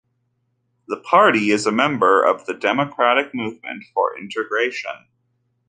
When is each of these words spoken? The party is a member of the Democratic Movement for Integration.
The 0.87 0.97
party 0.99 1.51
is 1.51 1.67
a 1.67 1.71
member 1.71 2.23
of 2.23 2.47
the 2.47 2.55
Democratic 2.55 3.35
Movement 3.35 3.83
for 3.93 4.17
Integration. 4.17 5.05